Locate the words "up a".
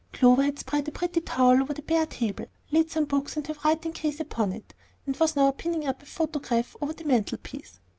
5.87-6.07